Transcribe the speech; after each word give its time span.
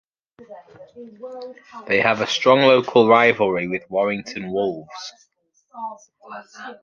They 1.85 2.01
have 2.01 2.21
a 2.21 2.25
strong 2.25 2.61
local 2.61 3.07
rivalry 3.07 3.67
with 3.67 3.83
Warrington 3.87 4.51
Wolves. 4.51 4.87